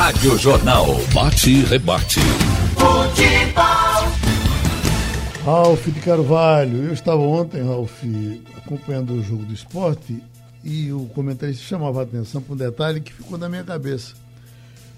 Rádio 0.00 0.38
Jornal. 0.38 0.86
Bate 1.12 1.50
e 1.50 1.62
rebate. 1.62 2.20
Futebol. 2.72 4.08
Ralf 5.44 5.86
de 5.88 6.00
Carvalho. 6.00 6.84
Eu 6.84 6.94
estava 6.94 7.20
ontem, 7.20 7.62
Ralf, 7.62 8.02
acompanhando 8.56 9.12
o 9.12 9.22
jogo 9.22 9.44
do 9.44 9.52
esporte 9.52 10.18
e 10.64 10.90
o 10.90 11.04
comentarista 11.14 11.62
chamava 11.62 12.00
a 12.00 12.04
atenção 12.04 12.40
para 12.40 12.54
um 12.54 12.56
detalhe 12.56 13.02
que 13.02 13.12
ficou 13.12 13.36
na 13.36 13.46
minha 13.46 13.62
cabeça. 13.62 14.14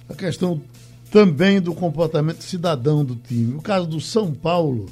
A 0.08 0.14
questão 0.14 0.62
também 1.10 1.60
do 1.60 1.74
comportamento 1.74 2.44
cidadão 2.44 3.04
do 3.04 3.16
time. 3.16 3.56
O 3.56 3.60
caso 3.60 3.88
do 3.88 4.00
São 4.00 4.32
Paulo, 4.32 4.86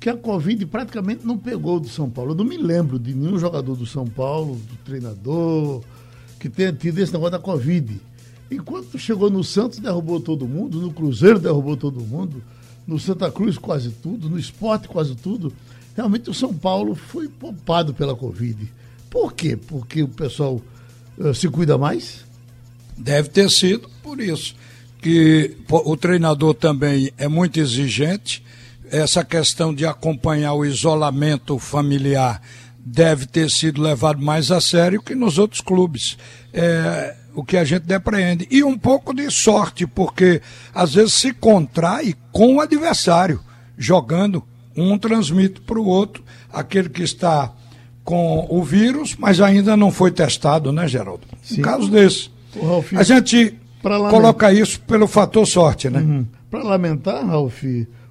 que 0.00 0.08
a 0.08 0.16
Covid 0.16 0.64
praticamente 0.64 1.26
não 1.26 1.36
pegou 1.36 1.78
do 1.78 1.88
São 1.90 2.08
Paulo. 2.08 2.30
Eu 2.30 2.36
não 2.36 2.46
me 2.46 2.56
lembro 2.56 2.98
de 2.98 3.12
nenhum 3.12 3.38
jogador 3.38 3.76
do 3.76 3.84
São 3.84 4.06
Paulo, 4.06 4.54
do 4.56 4.76
treinador, 4.86 5.82
que 6.40 6.48
tenha 6.48 6.72
tido 6.72 6.98
esse 6.98 7.12
negócio 7.12 7.32
da 7.32 7.38
Covid. 7.38 8.00
Enquanto 8.54 8.98
chegou 8.98 9.30
no 9.30 9.42
Santos, 9.42 9.78
derrubou 9.78 10.20
todo 10.20 10.46
mundo, 10.46 10.80
no 10.80 10.92
Cruzeiro 10.92 11.38
derrubou 11.38 11.76
todo 11.76 12.00
mundo, 12.00 12.42
no 12.86 12.98
Santa 12.98 13.30
Cruz 13.30 13.58
quase 13.58 13.90
tudo, 13.90 14.28
no 14.28 14.38
esporte 14.38 14.86
quase 14.86 15.14
tudo. 15.14 15.52
Realmente 15.96 16.30
o 16.30 16.34
São 16.34 16.52
Paulo 16.52 16.94
foi 16.94 17.28
poupado 17.28 17.94
pela 17.94 18.14
Covid. 18.14 18.70
Por 19.10 19.32
quê? 19.32 19.56
Porque 19.56 20.02
o 20.02 20.08
pessoal 20.08 20.60
uh, 21.18 21.34
se 21.34 21.48
cuida 21.48 21.78
mais? 21.78 22.24
Deve 22.96 23.28
ter 23.28 23.50
sido 23.50 23.88
por 24.02 24.20
isso. 24.20 24.54
Que 25.00 25.56
o 25.68 25.96
treinador 25.96 26.54
também 26.54 27.12
é 27.18 27.28
muito 27.28 27.60
exigente. 27.60 28.42
Essa 28.90 29.24
questão 29.24 29.74
de 29.74 29.84
acompanhar 29.84 30.54
o 30.54 30.64
isolamento 30.64 31.58
familiar 31.58 32.40
deve 32.78 33.26
ter 33.26 33.50
sido 33.50 33.82
levado 33.82 34.20
mais 34.20 34.50
a 34.50 34.60
sério 34.60 35.02
que 35.02 35.14
nos 35.14 35.38
outros 35.38 35.60
clubes. 35.60 36.16
É, 36.52 37.16
o 37.34 37.44
que 37.44 37.56
a 37.56 37.64
gente 37.64 37.82
depreende. 37.82 38.46
E 38.50 38.62
um 38.62 38.78
pouco 38.78 39.12
de 39.14 39.30
sorte, 39.30 39.86
porque 39.86 40.40
às 40.74 40.94
vezes 40.94 41.14
se 41.14 41.32
contrai 41.32 42.14
com 42.32 42.56
o 42.56 42.60
adversário, 42.60 43.40
jogando. 43.76 44.42
Um 44.76 44.98
transmite 44.98 45.60
para 45.60 45.78
o 45.78 45.86
outro, 45.86 46.24
aquele 46.52 46.88
que 46.88 47.02
está 47.02 47.52
com 48.02 48.44
o 48.50 48.62
vírus, 48.62 49.14
mas 49.16 49.40
ainda 49.40 49.76
não 49.76 49.90
foi 49.92 50.10
testado, 50.10 50.72
né, 50.72 50.88
Geraldo? 50.88 51.22
Sim. 51.42 51.60
Um 51.60 51.62
caso 51.62 51.88
desse. 51.88 52.28
Ralf, 52.60 52.92
a 52.92 53.02
gente 53.04 53.56
coloca 54.10 54.52
isso 54.52 54.80
pelo 54.80 55.06
fator 55.06 55.46
sorte, 55.46 55.88
né? 55.88 56.00
Uhum. 56.00 56.26
Para 56.50 56.62
lamentar, 56.64 57.24
Ralf, 57.24 57.62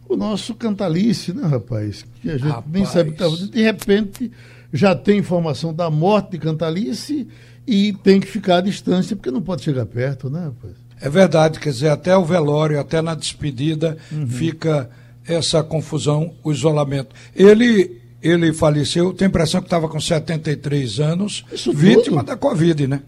o 0.08 0.16
nosso 0.16 0.56
cantalice, 0.56 1.34
né, 1.34 1.46
rapaz? 1.46 2.06
Que 2.22 2.30
a 2.30 2.38
gente 2.38 2.48
rapaz. 2.48 2.72
nem 2.72 2.86
sabe 2.86 3.12
que 3.12 3.18
tá... 3.18 3.28
De 3.28 3.62
repente 3.62 4.32
já 4.72 4.96
tem 4.96 5.20
informação 5.20 5.74
da 5.74 5.90
morte 5.90 6.32
de 6.32 6.40
Cantalice 6.40 7.28
e 7.66 7.94
tem 7.94 8.20
que 8.20 8.28
ficar 8.28 8.58
à 8.58 8.62
distância, 8.62 9.16
porque 9.16 9.32
não 9.32 9.42
pode 9.42 9.64
chegar 9.64 9.86
perto, 9.86 10.30
né, 10.30 10.46
rapaz? 10.46 10.74
É 11.00 11.10
verdade, 11.10 11.60
quer 11.60 11.72
dizer, 11.72 11.90
até 11.90 12.16
o 12.16 12.24
velório, 12.24 12.80
até 12.80 13.02
na 13.02 13.14
despedida, 13.14 13.98
uhum. 14.12 14.28
fica 14.28 14.90
essa 15.28 15.64
confusão, 15.64 16.34
o 16.44 16.52
isolamento. 16.52 17.16
Ele 17.36 18.02
ele 18.22 18.54
faleceu, 18.54 19.14
tem 19.14 19.26
a 19.26 19.30
impressão 19.30 19.60
que 19.60 19.68
estava 19.68 19.90
com 19.90 20.00
73 20.00 21.02
anos, 21.02 21.44
isso 21.52 21.74
vítima 21.74 22.20
tudo? 22.20 22.28
da 22.28 22.38
Covid, 22.38 22.88
né? 22.88 23.02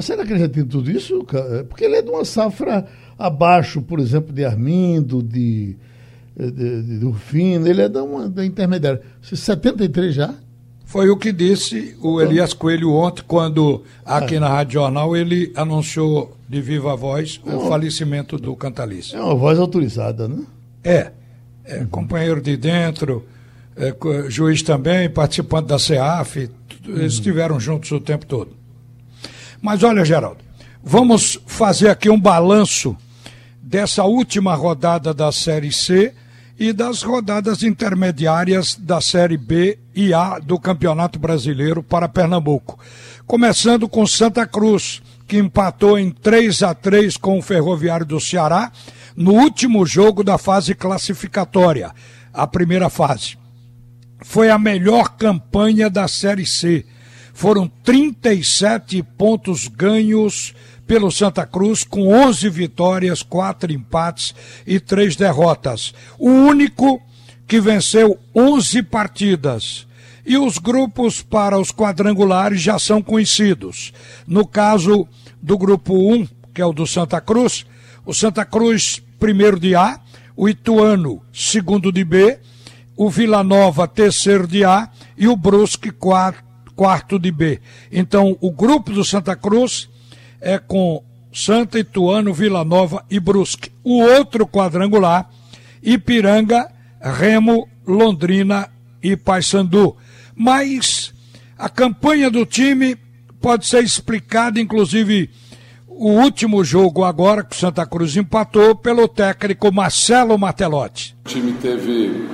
Será 0.00 0.24
que 0.24 0.32
ele 0.32 0.40
já 0.40 0.48
tem 0.48 0.64
tudo 0.64 0.90
isso? 0.90 1.26
Porque 1.68 1.84
ele 1.84 1.96
é 1.96 2.02
de 2.02 2.08
uma 2.08 2.24
safra 2.24 2.86
abaixo, 3.18 3.82
por 3.82 4.00
exemplo, 4.00 4.32
de 4.32 4.46
Armindo, 4.46 5.22
de, 5.22 5.76
de, 6.34 6.50
de, 6.50 6.98
de 7.00 7.04
Rufino, 7.04 7.66
ele 7.66 7.82
é 7.82 7.88
da, 7.88 8.02
uma, 8.02 8.30
da 8.30 8.46
intermediária. 8.46 9.02
73 9.20 10.14
já? 10.14 10.34
Foi 10.92 11.08
o 11.08 11.16
que 11.16 11.32
disse 11.32 11.96
o 12.02 12.20
Elias 12.20 12.52
Coelho 12.52 12.92
ontem, 12.92 13.24
quando 13.26 13.82
aqui 14.04 14.34
é. 14.34 14.38
na 14.38 14.46
Rádio 14.46 14.74
Jornal 14.74 15.16
ele 15.16 15.50
anunciou 15.56 16.36
de 16.46 16.60
viva 16.60 16.94
voz 16.94 17.40
o 17.46 17.64
é 17.64 17.66
falecimento 17.66 18.36
do 18.36 18.54
Cantalice. 18.54 19.16
É 19.16 19.20
uma 19.22 19.34
voz 19.34 19.58
autorizada, 19.58 20.28
né? 20.28 20.42
É. 20.84 21.10
é 21.64 21.78
uhum. 21.78 21.86
Companheiro 21.86 22.42
de 22.42 22.58
dentro, 22.58 23.26
é, 23.74 23.94
juiz 24.28 24.62
também, 24.62 25.08
participante 25.08 25.68
da 25.68 25.78
CEAF, 25.78 26.50
uhum. 26.86 26.98
eles 26.98 27.14
estiveram 27.14 27.58
juntos 27.58 27.90
o 27.90 27.98
tempo 27.98 28.26
todo. 28.26 28.50
Mas 29.62 29.82
olha, 29.82 30.04
Geraldo, 30.04 30.40
vamos 30.84 31.40
fazer 31.46 31.88
aqui 31.88 32.10
um 32.10 32.20
balanço 32.20 32.94
dessa 33.62 34.04
última 34.04 34.54
rodada 34.54 35.14
da 35.14 35.32
Série 35.32 35.72
C 35.72 36.12
e 36.62 36.72
das 36.72 37.02
rodadas 37.02 37.64
intermediárias 37.64 38.76
da 38.76 39.00
Série 39.00 39.36
B 39.36 39.80
e 39.92 40.14
A 40.14 40.38
do 40.38 40.60
Campeonato 40.60 41.18
Brasileiro 41.18 41.82
para 41.82 42.08
Pernambuco. 42.08 42.78
Começando 43.26 43.88
com 43.88 44.06
Santa 44.06 44.46
Cruz, 44.46 45.02
que 45.26 45.38
empatou 45.38 45.98
em 45.98 46.12
3 46.12 46.62
a 46.62 46.72
3 46.72 47.16
com 47.16 47.36
o 47.36 47.42
Ferroviário 47.42 48.06
do 48.06 48.20
Ceará 48.20 48.70
no 49.16 49.32
último 49.32 49.84
jogo 49.84 50.22
da 50.22 50.38
fase 50.38 50.72
classificatória, 50.72 51.90
a 52.32 52.46
primeira 52.46 52.88
fase. 52.88 53.36
Foi 54.20 54.48
a 54.48 54.56
melhor 54.56 55.16
campanha 55.16 55.90
da 55.90 56.06
Série 56.06 56.46
C. 56.46 56.86
Foram 57.34 57.66
37 57.82 59.02
pontos 59.18 59.66
ganhos 59.66 60.54
pelo 60.86 61.10
Santa 61.10 61.46
Cruz, 61.46 61.84
com 61.84 62.08
11 62.08 62.48
vitórias, 62.50 63.22
4 63.22 63.72
empates 63.72 64.34
e 64.66 64.78
3 64.78 65.16
derrotas. 65.16 65.94
O 66.18 66.28
único 66.28 67.00
que 67.46 67.60
venceu 67.60 68.18
11 68.34 68.82
partidas. 68.84 69.86
E 70.24 70.38
os 70.38 70.58
grupos 70.58 71.20
para 71.20 71.58
os 71.58 71.72
quadrangulares 71.72 72.60
já 72.60 72.78
são 72.78 73.02
conhecidos. 73.02 73.92
No 74.26 74.46
caso 74.46 75.06
do 75.40 75.58
grupo 75.58 75.94
1, 76.14 76.28
que 76.54 76.62
é 76.62 76.66
o 76.66 76.72
do 76.72 76.86
Santa 76.86 77.20
Cruz, 77.20 77.66
o 78.06 78.14
Santa 78.14 78.44
Cruz, 78.44 79.02
primeiro 79.18 79.58
de 79.58 79.74
A, 79.74 80.00
o 80.36 80.48
Ituano, 80.48 81.22
segundo 81.32 81.90
de 81.90 82.04
B, 82.04 82.38
o 82.96 83.10
Vila 83.10 83.42
Nova, 83.42 83.88
terceiro 83.88 84.46
de 84.46 84.64
A, 84.64 84.88
e 85.16 85.26
o 85.26 85.36
Brusque, 85.36 85.90
quarto, 85.90 87.18
de 87.18 87.30
B. 87.30 87.60
Então, 87.90 88.36
o 88.40 88.50
grupo 88.50 88.92
do 88.92 89.04
Santa 89.04 89.34
Cruz 89.34 89.88
é 90.42 90.58
com 90.58 91.02
Santa 91.32 91.78
Ituano, 91.78 92.34
Vila 92.34 92.64
Nova 92.64 93.04
e 93.08 93.18
Brusque. 93.18 93.70
O 93.82 94.02
outro 94.02 94.46
quadrangular, 94.46 95.30
Ipiranga, 95.82 96.68
Remo, 97.00 97.68
Londrina 97.86 98.68
e 99.02 99.16
Paysandu. 99.16 99.96
Mas 100.34 101.14
a 101.56 101.68
campanha 101.68 102.30
do 102.30 102.44
time 102.44 102.96
pode 103.40 103.66
ser 103.66 103.82
explicada, 103.82 104.60
inclusive 104.60 105.30
o 105.88 106.10
último 106.10 106.64
jogo 106.64 107.04
agora 107.04 107.44
que 107.44 107.54
o 107.54 107.58
Santa 107.58 107.86
Cruz 107.86 108.16
empatou 108.16 108.74
pelo 108.74 109.06
técnico 109.06 109.72
Marcelo 109.72 110.36
Martelotti. 110.36 111.16
O 111.24 111.28
time 111.28 111.52
teve 111.52 112.28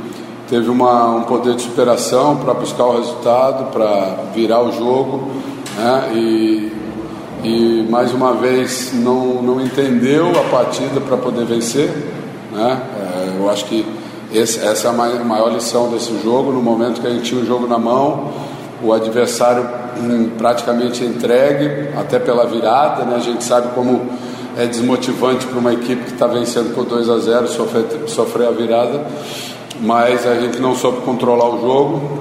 teve 0.49 0.71
uma, 0.71 1.17
um 1.17 1.23
poder 1.25 1.57
de 1.57 1.63
superação 1.63 2.39
para 2.39 2.55
buscar 2.55 2.85
o 2.85 2.99
resultado, 2.99 3.71
para 3.71 4.31
virar 4.35 4.63
o 4.63 4.73
jogo, 4.73 5.31
né? 5.77 6.11
E 6.15 6.78
e 7.43 7.87
mais 7.89 8.13
uma 8.13 8.35
vez 8.35 8.93
não, 8.93 9.43
não 9.43 9.61
entendeu 9.61 10.31
a 10.39 10.51
partida 10.51 11.01
para 11.01 11.17
poder 11.17 11.45
vencer. 11.45 11.89
Né? 12.53 12.81
É, 12.97 13.39
eu 13.39 13.49
acho 13.49 13.65
que 13.67 13.87
esse, 14.33 14.59
essa 14.59 14.89
é 14.89 14.91
a 14.91 15.25
maior 15.25 15.53
lição 15.53 15.89
desse 15.91 16.21
jogo. 16.23 16.53
No 16.53 16.61
momento 16.61 17.01
que 17.01 17.07
a 17.07 17.11
gente 17.11 17.23
tinha 17.23 17.41
o 17.41 17.47
jogo 17.47 17.67
na 17.67 17.79
mão, 17.79 18.33
o 18.83 18.93
adversário 18.93 19.69
hum, 19.99 20.31
praticamente 20.37 21.05
entregue, 21.05 21.91
até 21.97 22.19
pela 22.19 22.45
virada. 22.45 23.05
Né? 23.05 23.17
A 23.17 23.21
gente 23.21 23.45
sabe 23.45 23.69
como 23.75 24.07
é 24.57 24.67
desmotivante 24.67 25.47
para 25.47 25.59
uma 25.59 25.73
equipe 25.73 26.03
que 26.05 26.13
está 26.13 26.27
vencendo 26.27 26.75
por 26.75 26.85
2 26.85 27.09
a 27.09 27.19
0 27.19 27.49
sofrer, 27.49 27.85
sofrer 28.09 28.49
a 28.49 28.51
virada, 28.51 29.07
mas 29.81 30.27
a 30.27 30.35
gente 30.35 30.59
não 30.59 30.75
soube 30.75 31.03
controlar 31.03 31.49
o 31.49 31.61
jogo. 31.61 32.19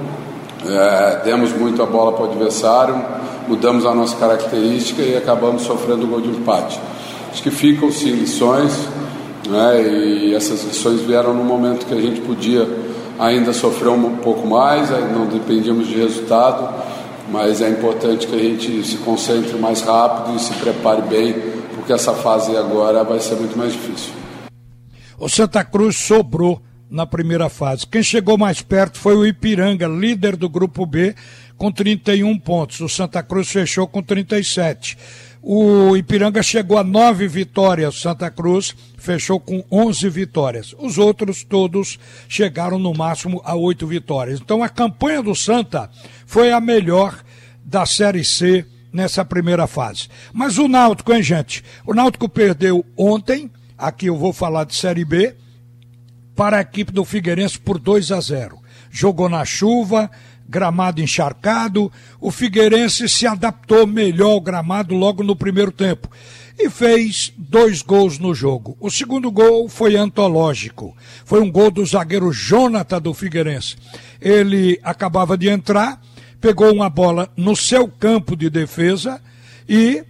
É, 0.64 1.20
demos 1.24 1.52
muito 1.52 1.82
a 1.82 1.86
bola 1.86 2.12
para 2.12 2.26
o 2.26 2.30
adversário 2.30 3.18
mudamos 3.48 3.86
a 3.86 3.94
nossa 3.94 4.16
característica 4.16 5.02
e 5.02 5.16
acabamos 5.16 5.62
sofrendo 5.62 6.04
o 6.04 6.08
gol 6.08 6.20
de 6.20 6.28
empate. 6.28 6.78
Acho 7.30 7.42
que 7.42 7.50
ficam 7.50 7.90
sim 7.90 8.10
lições, 8.12 8.72
né, 9.48 9.82
e 9.82 10.34
essas 10.34 10.62
lições 10.64 11.00
vieram 11.00 11.32
no 11.32 11.42
momento 11.42 11.86
que 11.86 11.94
a 11.94 12.00
gente 12.00 12.20
podia 12.20 12.68
ainda 13.18 13.52
sofrer 13.52 13.88
um 13.88 14.16
pouco 14.18 14.46
mais, 14.46 14.90
não 14.90 15.26
dependíamos 15.26 15.88
de 15.88 15.94
resultado, 15.94 16.68
mas 17.30 17.60
é 17.60 17.68
importante 17.68 18.26
que 18.26 18.34
a 18.34 18.38
gente 18.38 18.84
se 18.84 18.96
concentre 18.98 19.58
mais 19.58 19.80
rápido 19.80 20.36
e 20.36 20.38
se 20.38 20.52
prepare 20.54 21.02
bem, 21.02 21.34
porque 21.74 21.92
essa 21.92 22.12
fase 22.12 22.56
agora 22.56 23.02
vai 23.02 23.20
ser 23.20 23.34
muito 23.36 23.56
mais 23.56 23.72
difícil. 23.72 24.12
O 25.18 25.28
Santa 25.28 25.64
Cruz 25.64 25.96
sobrou 25.96 26.60
na 26.90 27.04
primeira 27.04 27.48
fase. 27.48 27.86
Quem 27.86 28.02
chegou 28.02 28.38
mais 28.38 28.62
perto 28.62 28.98
foi 28.98 29.14
o 29.14 29.26
Ipiranga, 29.26 29.86
líder 29.86 30.36
do 30.36 30.48
grupo 30.48 30.86
B, 30.86 31.14
com 31.58 31.70
31 31.70 32.38
pontos. 32.38 32.80
O 32.80 32.88
Santa 32.88 33.22
Cruz 33.22 33.50
fechou 33.50 33.86
com 33.86 34.02
37. 34.02 34.96
O 35.42 35.96
Ipiranga 35.96 36.42
chegou 36.42 36.78
a 36.78 36.84
nove 36.84 37.28
vitórias, 37.28 38.00
Santa 38.00 38.30
Cruz 38.30 38.74
fechou 38.96 39.38
com 39.38 39.64
11 39.70 40.08
vitórias. 40.08 40.74
Os 40.78 40.98
outros 40.98 41.44
todos 41.44 41.98
chegaram 42.28 42.78
no 42.78 42.94
máximo 42.94 43.40
a 43.44 43.54
oito 43.54 43.86
vitórias. 43.86 44.40
Então 44.40 44.62
a 44.62 44.68
campanha 44.68 45.22
do 45.22 45.34
Santa 45.34 45.90
foi 46.26 46.50
a 46.50 46.60
melhor 46.60 47.22
da 47.64 47.84
Série 47.84 48.24
C 48.24 48.64
nessa 48.92 49.24
primeira 49.24 49.66
fase. 49.66 50.08
Mas 50.32 50.58
o 50.58 50.66
Náutico, 50.68 51.12
hein, 51.12 51.22
gente? 51.22 51.64
O 51.86 51.94
Náutico 51.94 52.28
perdeu 52.28 52.84
ontem, 52.96 53.50
aqui 53.76 54.06
eu 54.06 54.16
vou 54.16 54.32
falar 54.32 54.64
de 54.64 54.74
Série 54.74 55.04
B, 55.04 55.36
para 56.34 56.58
a 56.58 56.60
equipe 56.60 56.92
do 56.92 57.04
Figueirense 57.04 57.58
por 57.58 57.78
2 57.78 58.12
a 58.12 58.20
0. 58.20 58.58
Jogou 58.90 59.28
na 59.28 59.44
chuva, 59.44 60.10
gramado 60.48 61.00
encharcado, 61.00 61.92
o 62.20 62.30
Figueirense 62.30 63.08
se 63.08 63.26
adaptou 63.26 63.86
melhor 63.86 64.30
ao 64.30 64.40
gramado 64.40 64.94
logo 64.94 65.22
no 65.22 65.36
primeiro 65.36 65.70
tempo 65.70 66.08
e 66.58 66.68
fez 66.68 67.32
dois 67.36 67.82
gols 67.82 68.18
no 68.18 68.34
jogo. 68.34 68.76
O 68.80 68.90
segundo 68.90 69.30
gol 69.30 69.68
foi 69.68 69.94
antológico. 69.94 70.96
Foi 71.24 71.40
um 71.40 71.50
gol 71.50 71.70
do 71.70 71.86
zagueiro 71.86 72.32
Jonathan 72.32 73.00
do 73.00 73.14
Figueirense. 73.14 73.76
Ele 74.20 74.80
acabava 74.82 75.38
de 75.38 75.48
entrar, 75.48 76.00
pegou 76.40 76.72
uma 76.72 76.90
bola 76.90 77.28
no 77.36 77.54
seu 77.54 77.86
campo 77.86 78.34
de 78.34 78.50
defesa 78.50 79.20
e 79.68 80.02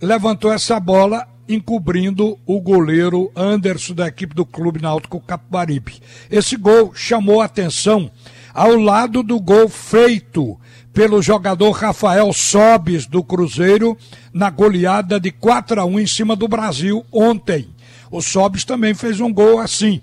levantou 0.00 0.52
essa 0.52 0.80
bola 0.80 1.28
encobrindo 1.48 2.38
o 2.46 2.60
goleiro 2.60 3.30
Anderson 3.36 3.94
da 3.94 4.08
equipe 4.08 4.34
do 4.34 4.44
Clube 4.44 4.80
Náutico 4.80 5.20
Capibaribe. 5.20 6.00
Esse 6.30 6.56
gol 6.56 6.92
chamou 6.94 7.40
a 7.40 7.44
atenção 7.44 8.10
ao 8.52 8.76
lado 8.76 9.22
do 9.22 9.40
gol 9.40 9.68
feito 9.68 10.58
pelo 10.92 11.22
jogador 11.22 11.70
Rafael 11.70 12.32
Sobes 12.32 13.06
do 13.06 13.22
Cruzeiro 13.24 13.96
na 14.32 14.50
goleada 14.50 15.18
de 15.18 15.30
4 15.30 15.80
a 15.80 15.84
1 15.84 16.00
em 16.00 16.06
cima 16.06 16.36
do 16.36 16.46
Brasil 16.46 17.04
ontem. 17.10 17.68
O 18.10 18.20
Sobes 18.20 18.64
também 18.64 18.92
fez 18.92 19.20
um 19.20 19.32
gol 19.32 19.58
assim. 19.58 20.00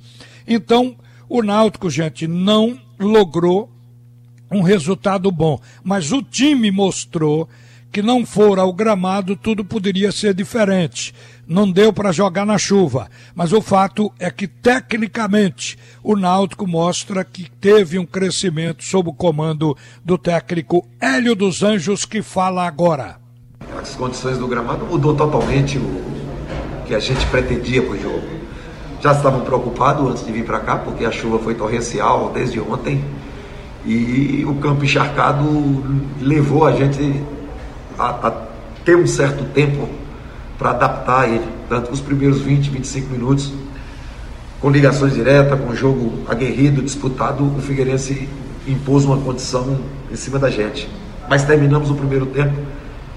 Então, 0.48 0.96
o 1.28 1.44
Náutico, 1.44 1.90
gente, 1.90 2.28
não 2.28 2.80
logrou 3.00 3.70
um 4.52 4.64
resultado 4.64 5.32
bom, 5.32 5.60
mas 5.84 6.12
o 6.12 6.24
time 6.24 6.72
mostrou 6.72 7.48
que 7.92 8.02
não 8.02 8.26
for 8.26 8.60
ao 8.60 8.72
gramado, 8.72 9.36
tudo 9.36 9.66
poderia 9.66 10.12
ser 10.12 10.34
diferente. 10.34 11.14
Não 11.48 11.70
deu 11.70 11.92
para 11.92 12.12
jogar 12.12 12.46
na 12.46 12.58
chuva, 12.58 13.10
mas 13.34 13.52
o 13.52 13.62
fato 13.62 14.12
é 14.20 14.30
que, 14.30 14.48
tecnicamente, 14.48 15.78
o 16.04 16.16
Náutico 16.16 16.68
mostra 16.68 17.24
que 17.24 17.50
teve 17.50 17.98
um 17.98 18.06
crescimento 18.06 18.84
sob 18.84 19.10
o 19.10 19.14
comando 19.14 19.76
do 20.06 20.18
técnico 20.18 20.88
Hélio 21.02 21.36
dos 21.36 21.64
Anjos, 21.64 22.06
que 22.06 22.22
fala 22.22 22.68
agora. 22.68 23.18
As 23.82 23.96
condições 23.96 24.38
do 24.38 24.48
gramado 24.48 24.86
mudou 24.86 25.16
totalmente 25.16 25.78
o 25.78 26.84
que 26.86 26.94
a 26.94 27.00
gente 27.00 27.26
pretendia 27.28 27.82
para 27.82 27.94
o 27.94 28.02
jogo. 28.02 28.28
Já 29.02 29.14
estavam 29.14 29.42
preocupados 29.42 30.08
antes 30.08 30.26
de 30.26 30.32
vir 30.32 30.46
para 30.46 30.60
cá, 30.60 30.78
porque 30.78 31.06
a 31.06 31.12
chuva 31.12 31.40
foi 31.40 31.56
torrencial 31.56 32.32
desde 32.32 32.60
ontem 32.60 33.04
e 33.86 34.44
o 34.46 34.56
campo 34.56 34.84
encharcado 34.84 35.44
levou 36.20 36.66
a 36.66 36.74
gente 36.74 37.24
a, 38.00 38.28
a 38.28 38.32
ter 38.86 38.96
um 38.96 39.06
certo 39.06 39.44
tempo 39.54 39.90
para 40.58 40.72
adaptar 40.72 41.30
ele, 41.30 41.46
tanto 41.68 41.92
os 41.92 42.00
primeiros 42.00 42.42
20, 42.42 42.70
25 42.70 43.12
minutos, 43.12 43.52
com 44.62 44.70
ligações 44.70 45.14
diretas, 45.14 45.60
com 45.60 45.76
jogo 45.76 46.24
aguerrido, 46.28 46.82
disputado, 46.82 47.44
o 47.46 47.62
Figueirense 47.62 48.28
impôs 48.68 49.06
uma 49.06 49.18
condição 49.18 49.78
em 50.12 50.16
cima 50.16 50.40
da 50.40 50.50
gente. 50.50 50.90
Mas 51.30 51.44
terminamos 51.44 51.90
o 51.90 51.96
primeiro 51.96 52.26
tempo, 52.26 52.56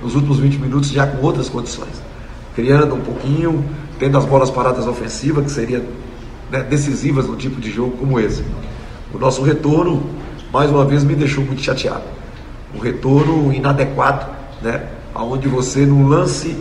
nos 0.02 0.14
últimos 0.14 0.38
20 0.38 0.58
minutos, 0.58 0.90
já 0.90 1.06
com 1.06 1.24
outras 1.24 1.48
condições. 1.48 2.02
Criando 2.54 2.94
um 2.94 3.00
pouquinho, 3.00 3.64
tendo 3.98 4.18
as 4.18 4.24
bolas 4.24 4.50
paradas 4.50 4.86
ofensivas, 4.86 5.44
que 5.44 5.50
seriam 5.50 5.82
né, 6.50 6.62
decisivas 6.62 7.26
num 7.26 7.36
tipo 7.36 7.60
de 7.60 7.70
jogo 7.70 7.96
como 7.96 8.20
esse. 8.20 8.44
O 9.12 9.18
nosso 9.18 9.42
retorno, 9.42 10.10
mais 10.52 10.70
uma 10.70 10.84
vez, 10.84 11.02
me 11.02 11.14
deixou 11.14 11.44
muito 11.44 11.62
chateado. 11.62 12.04
Um 12.74 12.78
retorno 12.78 13.52
inadequado 13.52 14.41
né? 14.62 14.86
Onde 15.14 15.48
você 15.48 15.84
no 15.84 16.08
lance, 16.08 16.56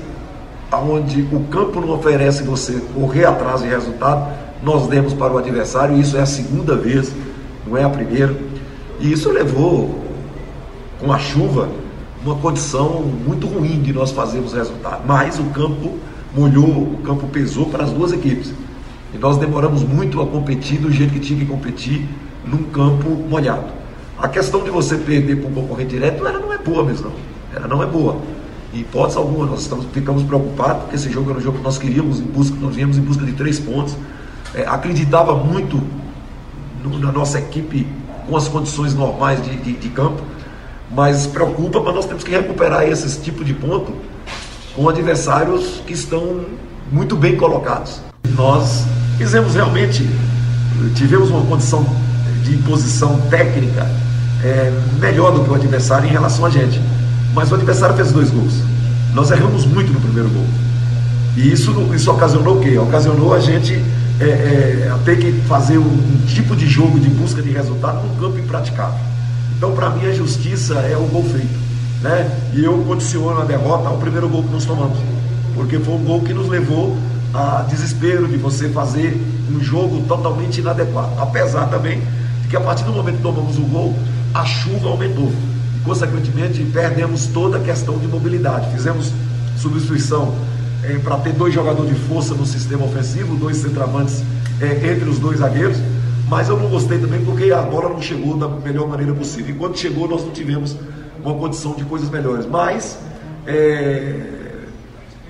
aonde 0.71 1.21
o 1.31 1.41
campo 1.49 1.79
não 1.79 1.91
oferece 1.91 2.43
você 2.43 2.81
correr 2.93 3.25
atrás 3.25 3.61
de 3.61 3.67
resultado, 3.67 4.31
nós 4.63 4.87
demos 4.87 5.13
para 5.13 5.33
o 5.33 5.37
adversário, 5.37 5.99
isso 5.99 6.17
é 6.17 6.21
a 6.21 6.25
segunda 6.25 6.75
vez, 6.75 7.11
não 7.65 7.77
é 7.77 7.83
a 7.83 7.89
primeira. 7.89 8.35
E 8.99 9.11
isso 9.11 9.31
levou, 9.31 10.03
com 10.99 11.11
a 11.11 11.17
chuva, 11.17 11.69
uma 12.23 12.35
condição 12.35 13.01
muito 13.01 13.47
ruim 13.47 13.81
de 13.81 13.91
nós 13.91 14.11
fazermos 14.11 14.53
resultado. 14.53 15.01
Mas 15.05 15.39
o 15.39 15.45
campo 15.45 15.97
molhou, 16.35 16.69
o 16.69 16.99
campo 17.03 17.27
pesou 17.27 17.65
para 17.65 17.83
as 17.83 17.91
duas 17.91 18.11
equipes. 18.11 18.53
E 19.13 19.17
nós 19.17 19.37
demoramos 19.37 19.83
muito 19.83 20.21
a 20.21 20.27
competir 20.27 20.79
do 20.79 20.91
jeito 20.91 21.13
que 21.13 21.19
tinha 21.19 21.39
que 21.39 21.45
competir 21.45 22.07
num 22.45 22.63
campo 22.63 23.09
molhado. 23.09 23.65
A 24.17 24.27
questão 24.27 24.63
de 24.63 24.69
você 24.69 24.97
perder 24.97 25.37
para 25.37 25.49
um 25.49 25.53
concorrente 25.53 25.89
direto, 25.89 26.25
ela 26.25 26.37
não 26.37 26.53
é 26.53 26.57
boa 26.59 26.83
mesmo. 26.83 27.09
Não 27.09 27.30
ela 27.55 27.67
não 27.67 27.81
é 27.83 27.85
boa. 27.85 28.17
Em 28.73 28.79
hipótese 28.79 29.17
alguma, 29.17 29.45
nós 29.45 29.61
estamos, 29.61 29.85
ficamos 29.91 30.23
preocupados, 30.23 30.83
porque 30.83 30.95
esse 30.95 31.11
jogo 31.11 31.29
era 31.29 31.39
um 31.39 31.41
jogo 31.41 31.57
que 31.57 31.63
nós 31.63 31.77
queríamos, 31.77 32.19
em 32.19 32.23
busca, 32.23 32.55
nós 32.59 32.75
viemos 32.75 32.97
em 32.97 33.01
busca 33.01 33.25
de 33.25 33.33
três 33.33 33.59
pontos. 33.59 33.95
É, 34.53 34.65
acreditava 34.65 35.35
muito 35.35 35.81
no, 36.83 36.97
na 36.99 37.11
nossa 37.11 37.39
equipe 37.39 37.87
com 38.27 38.35
as 38.35 38.47
condições 38.47 38.93
normais 38.93 39.43
de, 39.43 39.55
de, 39.57 39.73
de, 39.73 39.89
campo, 39.89 40.21
mas 40.89 41.27
preocupa, 41.27 41.81
mas 41.81 41.95
nós 41.95 42.05
temos 42.05 42.23
que 42.23 42.31
recuperar 42.31 42.83
esse 42.83 43.19
tipo 43.19 43.43
de 43.43 43.53
ponto 43.53 43.93
com 44.75 44.87
adversários 44.87 45.81
que 45.85 45.93
estão 45.93 46.45
muito 46.91 47.15
bem 47.15 47.35
colocados. 47.35 48.01
Nós 48.35 48.85
fizemos 49.17 49.53
realmente, 49.53 50.07
tivemos 50.95 51.29
uma 51.29 51.45
condição 51.45 51.85
de 52.43 52.57
posição 52.57 53.19
técnica 53.29 53.87
é, 54.43 54.71
melhor 54.99 55.31
do 55.31 55.43
que 55.43 55.49
o 55.49 55.55
adversário 55.55 56.07
em 56.07 56.11
relação 56.11 56.45
a 56.45 56.49
gente. 56.49 56.81
Mas 57.33 57.51
o 57.51 57.55
adversário 57.55 57.95
fez 57.95 58.11
dois 58.11 58.29
gols. 58.29 58.53
Nós 59.13 59.31
erramos 59.31 59.65
muito 59.65 59.91
no 59.91 59.99
primeiro 59.99 60.29
gol. 60.29 60.45
E 61.37 61.51
isso, 61.51 61.71
isso 61.93 62.11
ocasionou 62.11 62.57
o 62.57 62.61
quê? 62.61 62.77
Ocasionou 62.77 63.33
a 63.33 63.39
gente 63.39 63.73
é, 64.19 64.25
é, 64.25 64.93
ter 65.05 65.17
que 65.17 65.31
fazer 65.47 65.77
um, 65.77 65.83
um, 65.83 66.25
tipo 66.27 66.55
de 66.55 66.67
jogo 66.67 66.99
de 66.99 67.09
busca 67.09 67.41
de 67.41 67.51
resultado 67.51 68.05
num 68.05 68.15
campo 68.15 68.37
impraticável. 68.37 68.99
Então, 69.57 69.73
para 69.73 69.89
mim, 69.91 70.05
a 70.07 70.13
justiça 70.13 70.75
é 70.75 70.97
o 70.97 71.05
gol 71.07 71.23
feito. 71.23 71.59
Né? 72.01 72.29
E 72.53 72.63
eu 72.63 72.77
condiciono 72.79 73.39
a 73.39 73.45
derrota 73.45 73.87
ao 73.87 73.97
primeiro 73.97 74.27
gol 74.27 74.43
que 74.43 74.51
nós 74.51 74.65
tomamos. 74.65 74.97
Porque 75.55 75.79
foi 75.79 75.93
um 75.93 76.03
gol 76.03 76.21
que 76.21 76.33
nos 76.33 76.47
levou 76.47 76.97
a 77.33 77.65
desespero 77.69 78.27
de 78.27 78.37
você 78.37 78.69
fazer 78.69 79.17
um 79.49 79.63
jogo 79.63 80.01
totalmente 80.07 80.59
inadequado. 80.59 81.11
Apesar 81.17 81.67
também 81.67 82.01
de 82.41 82.47
que 82.49 82.57
a 82.57 82.61
partir 82.61 82.83
do 82.83 82.91
momento 82.91 83.17
que 83.17 83.23
tomamos 83.23 83.57
o 83.57 83.61
gol, 83.61 83.95
a 84.33 84.43
chuva 84.43 84.89
aumentou 84.89 85.31
consequentemente 85.83 86.63
perdemos 86.65 87.27
toda 87.27 87.57
a 87.57 87.59
questão 87.59 87.97
de 87.97 88.07
mobilidade. 88.07 88.71
Fizemos 88.71 89.11
substituição 89.57 90.33
é, 90.83 90.97
para 90.99 91.17
ter 91.17 91.33
dois 91.33 91.53
jogadores 91.53 91.89
de 91.89 91.99
força 92.07 92.33
no 92.33 92.45
sistema 92.45 92.85
ofensivo, 92.85 93.35
dois 93.35 93.57
centravantes 93.57 94.23
é, 94.59 94.91
entre 94.91 95.09
os 95.09 95.19
dois 95.19 95.39
zagueiros, 95.39 95.77
mas 96.27 96.49
eu 96.49 96.57
não 96.57 96.69
gostei 96.69 96.97
também 96.97 97.23
porque 97.23 97.51
a 97.51 97.61
bola 97.61 97.89
não 97.89 98.01
chegou 98.01 98.37
da 98.37 98.47
melhor 98.47 98.87
maneira 98.87 99.13
possível. 99.13 99.53
Enquanto 99.53 99.77
chegou, 99.77 100.07
nós 100.07 100.23
não 100.23 100.31
tivemos 100.31 100.75
uma 101.23 101.35
condição 101.35 101.73
de 101.73 101.83
coisas 101.83 102.09
melhores. 102.09 102.45
Mas 102.45 102.97
é, 103.45 104.15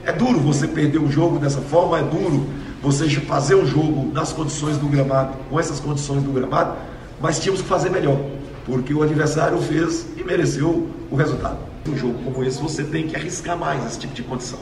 é 0.06 0.14
duro 0.14 0.40
você 0.40 0.68
perder 0.68 1.00
um 1.00 1.12
jogo 1.12 1.40
dessa 1.40 1.60
forma, 1.60 2.00
é 2.00 2.04
duro 2.04 2.48
você 2.82 3.10
fazer 3.10 3.56
um 3.56 3.66
jogo 3.66 4.12
nas 4.14 4.32
condições 4.32 4.78
do 4.78 4.88
gramado, 4.88 5.34
com 5.50 5.60
essas 5.60 5.80
condições 5.80 6.24
do 6.24 6.32
gramado, 6.32 6.76
mas 7.22 7.40
tínhamos 7.40 7.62
que 7.62 7.68
fazer 7.68 7.90
melhor 7.90 8.18
porque 8.66 8.94
o 8.94 9.02
adversário 9.02 9.58
fez 9.60 10.08
e 10.18 10.24
mereceu 10.24 10.90
o 11.10 11.16
resultado. 11.16 11.58
Um 11.88 11.98
jogo 11.98 12.16
como 12.24 12.44
esse, 12.44 12.62
você 12.62 12.84
tem 12.84 13.08
que 13.08 13.16
arriscar 13.16 13.58
mais 13.58 13.86
esse 13.86 14.00
tipo 14.00 14.14
de 14.14 14.24
condição. 14.24 14.60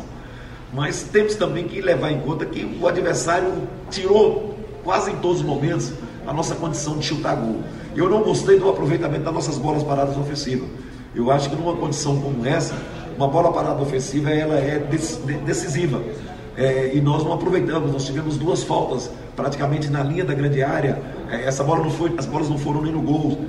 Mas 0.74 1.04
temos 1.04 1.36
também 1.36 1.68
que 1.68 1.82
levar 1.82 2.12
em 2.12 2.20
conta 2.22 2.46
que 2.46 2.78
o 2.80 2.88
adversário 2.88 3.52
tirou 3.90 4.56
quase 4.84 5.12
em 5.12 5.16
todos 5.18 5.42
os 5.42 5.46
momentos 5.46 5.92
a 6.26 6.34
nossa 6.34 6.56
condição 6.56 6.98
de 6.98 7.06
chutar 7.06 7.36
gol. 7.36 7.62
Eu 7.96 8.10
não 8.10 8.22
gostei 8.22 8.60
do 8.60 8.70
aproveitamento 8.70 9.24
das 9.24 9.34
nossas 9.34 9.58
bolas 9.58 9.84
paradas 9.84 10.16
ofensivas. 10.16 10.70
Eu 11.16 11.32
acho 11.32 11.50
que 11.50 11.56
numa 11.56 11.76
condição 11.76 12.22
como 12.22 12.46
essa, 12.46 12.76
uma 13.18 13.28
bola 13.28 13.52
parada 13.52 13.82
ofensiva 13.82 14.30
ela 14.30 14.56
é 14.56 14.80
decisiva. 15.44 16.02
É, 16.56 16.92
e 16.94 17.02
nós 17.02 17.24
não 17.24 17.34
aproveitamos, 17.34 17.92
nós 17.92 18.06
tivemos 18.06 18.38
duas 18.38 18.64
faltas 18.64 19.10
praticamente 19.36 19.90
na 19.90 20.04
linha 20.04 20.24
da 20.24 20.34
grande 20.34 20.62
área. 20.62 21.02
É, 21.32 21.46
essa 21.46 21.64
bola 21.64 21.84
não 21.84 21.90
foi, 21.90 22.14
as 22.18 22.26
bolas 22.26 22.48
não 22.48 22.58
foram 22.58 22.82
nem 22.82 22.92
no 22.92 23.02
gol 23.02 23.40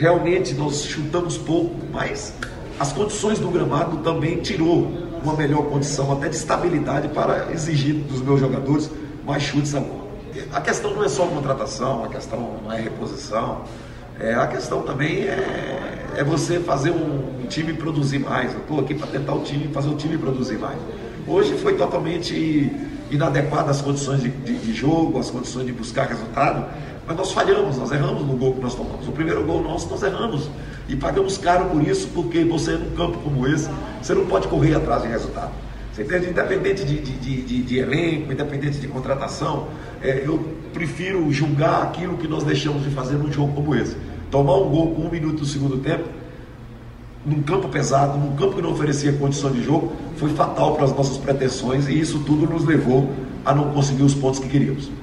realmente 0.00 0.54
nós 0.54 0.82
chutamos 0.82 1.36
pouco, 1.36 1.76
mas 1.92 2.32
as 2.78 2.90
condições 2.90 3.38
do 3.38 3.48
gramado 3.48 3.98
também 3.98 4.38
tirou 4.38 4.90
uma 5.22 5.34
melhor 5.34 5.64
condição, 5.66 6.10
até 6.10 6.30
de 6.30 6.36
estabilidade, 6.36 7.08
para 7.08 7.52
exigir 7.52 7.96
dos 7.96 8.22
meus 8.22 8.40
jogadores 8.40 8.90
mais 9.26 9.42
chutes 9.42 9.74
a 9.74 9.80
bola. 9.80 10.08
A 10.54 10.60
questão 10.62 10.94
não 10.94 11.04
é 11.04 11.08
só 11.08 11.26
contratação, 11.26 12.02
a 12.04 12.08
questão 12.08 12.60
não 12.64 12.72
é 12.72 12.80
reposição, 12.80 13.60
é, 14.18 14.34
a 14.34 14.46
questão 14.46 14.80
também 14.80 15.24
é, 15.24 16.14
é 16.16 16.24
você 16.24 16.58
fazer 16.60 16.92
um, 16.92 17.42
um 17.42 17.46
time 17.46 17.74
produzir 17.74 18.20
mais. 18.20 18.54
Eu 18.54 18.60
estou 18.60 18.80
aqui 18.80 18.94
para 18.94 19.08
tentar 19.08 19.34
o 19.34 19.42
time, 19.42 19.68
fazer 19.68 19.90
o 19.90 19.96
time 19.96 20.16
produzir 20.16 20.58
mais. 20.58 20.78
Hoje 21.26 21.58
foi 21.58 21.74
totalmente 21.74 22.72
inadequada 23.10 23.70
as 23.70 23.82
condições 23.82 24.22
de, 24.22 24.30
de, 24.30 24.54
de 24.54 24.72
jogo, 24.72 25.18
as 25.18 25.30
condições 25.30 25.66
de 25.66 25.72
buscar 25.72 26.06
resultado. 26.06 26.66
Mas 27.10 27.16
nós 27.16 27.32
falhamos, 27.32 27.76
nós 27.76 27.90
erramos 27.90 28.24
no 28.24 28.36
gol 28.36 28.54
que 28.54 28.60
nós 28.60 28.72
tomamos. 28.72 29.08
O 29.08 29.10
primeiro 29.10 29.44
gol 29.44 29.60
nosso, 29.64 29.90
nós 29.90 30.00
erramos. 30.00 30.48
E 30.88 30.94
pagamos 30.94 31.36
caro 31.36 31.64
por 31.64 31.82
isso, 31.82 32.06
porque 32.14 32.44
você, 32.44 32.74
num 32.76 32.94
campo 32.94 33.18
como 33.18 33.48
esse, 33.48 33.68
você 34.00 34.14
não 34.14 34.26
pode 34.26 34.46
correr 34.46 34.76
atrás 34.76 35.02
de 35.02 35.08
resultado. 35.08 35.50
Você 35.92 36.04
entende? 36.04 36.30
Independente 36.30 36.84
de, 36.84 37.00
de, 37.00 37.42
de, 37.42 37.62
de 37.62 37.78
elenco, 37.78 38.32
independente 38.32 38.78
de 38.78 38.86
contratação, 38.86 39.66
é, 40.00 40.22
eu 40.24 40.38
prefiro 40.72 41.28
julgar 41.32 41.82
aquilo 41.82 42.16
que 42.16 42.28
nós 42.28 42.44
deixamos 42.44 42.84
de 42.84 42.90
fazer 42.90 43.16
num 43.16 43.32
jogo 43.32 43.54
como 43.54 43.74
esse. 43.74 43.96
Tomar 44.30 44.58
um 44.58 44.70
gol 44.70 44.94
com 44.94 45.02
um 45.02 45.10
minuto 45.10 45.40
do 45.40 45.46
segundo 45.46 45.78
tempo, 45.78 46.04
num 47.26 47.42
campo 47.42 47.68
pesado, 47.70 48.18
num 48.18 48.36
campo 48.36 48.54
que 48.54 48.62
não 48.62 48.70
oferecia 48.70 49.12
condição 49.14 49.50
de 49.50 49.64
jogo, 49.64 49.92
foi 50.14 50.30
fatal 50.30 50.76
para 50.76 50.84
as 50.84 50.96
nossas 50.96 51.18
pretensões 51.18 51.88
e 51.88 51.98
isso 51.98 52.20
tudo 52.20 52.46
nos 52.46 52.64
levou 52.64 53.10
a 53.44 53.52
não 53.52 53.72
conseguir 53.72 54.04
os 54.04 54.14
pontos 54.14 54.38
que 54.38 54.48
queríamos. 54.48 54.99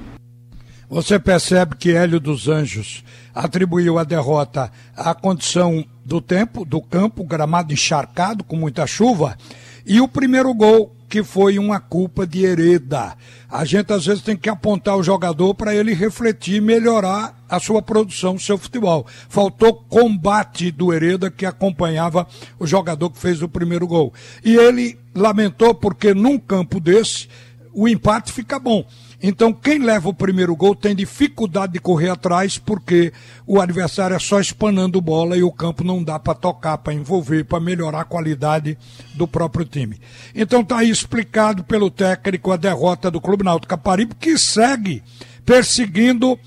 Você 0.90 1.20
percebe 1.20 1.76
que 1.76 1.92
Hélio 1.92 2.18
dos 2.18 2.48
Anjos 2.48 3.04
atribuiu 3.36 4.00
a 4.00 4.06
derrota 4.06 4.72
à 4.96 5.14
condição 5.14 5.86
do 6.06 6.22
tempo, 6.22 6.64
do 6.64 6.82
campo, 6.82 7.26
gramado 7.26 7.74
encharcado 7.74 8.42
com 8.42 8.56
muita 8.56 8.88
chuva, 8.88 9.38
e 9.86 10.00
o 10.00 10.08
primeiro 10.08 10.54
gol 10.54 10.96
que 11.10 11.24
foi 11.24 11.60
uma 11.60 11.80
culpa 11.80 12.26
de 12.26 12.46
Hereda. 12.46 13.16
A 13.50 13.66
gente 13.66 13.92
às 13.92 14.06
vezes 14.06 14.24
tem 14.24 14.36
que 14.36 14.50
apontar 14.50 14.98
o 14.98 15.04
jogador 15.04 15.54
para 15.54 15.76
ele 15.76 15.94
refletir 15.94 16.62
melhorar 16.62 17.38
a 17.50 17.60
sua 17.60 17.82
produção, 17.82 18.36
o 18.36 18.40
seu 18.40 18.58
futebol. 18.58 19.06
Faltou 19.30 19.74
combate 19.74 20.72
do 20.72 20.94
Hereda 20.94 21.32
que 21.32 21.46
acompanhava 21.46 22.28
o 22.60 22.68
jogador 22.68 23.10
que 23.10 23.20
fez 23.20 23.42
o 23.42 23.50
primeiro 23.50 23.88
gol. 23.88 24.14
E 24.44 24.56
ele 24.56 24.98
lamentou 25.16 25.74
porque 25.74 26.14
num 26.14 26.38
campo 26.38 26.80
desse 26.80 27.30
o 27.74 27.88
empate 27.88 28.32
fica 28.32 28.58
bom. 28.60 28.86
Então, 29.22 29.52
quem 29.52 29.80
leva 29.80 30.10
o 30.10 30.14
primeiro 30.14 30.56
gol 30.56 30.76
tem 30.76 30.96
dificuldade 30.96 31.74
de 31.74 31.80
correr 31.80 32.10
atrás, 32.10 32.60
porque 32.60 33.12
o 33.48 33.60
adversário 33.60 34.16
é 34.16 34.20
só 34.20 34.40
espanando 34.40 35.02
bola 35.02 35.36
e 35.36 35.42
o 35.42 35.52
campo 35.52 35.84
não 35.84 36.04
dá 36.04 36.20
para 36.20 36.36
tocar, 36.36 36.78
para 36.78 36.94
envolver, 36.94 37.44
para 37.44 37.60
melhorar 37.60 38.02
a 38.02 38.06
qualidade 38.06 38.78
do 39.16 39.28
próprio 39.28 39.66
time. 39.66 40.00
Então, 40.36 40.62
está 40.62 40.78
aí 40.80 40.90
explicado 40.90 41.64
pelo 41.64 41.90
técnico 41.90 42.52
a 42.52 42.58
derrota 42.58 43.10
do 43.10 43.20
Clube 43.20 43.44
Náutico 43.44 43.70
Caparibe, 43.70 44.14
que 44.14 44.38
segue 44.38 45.02
perseguindo 45.44 46.38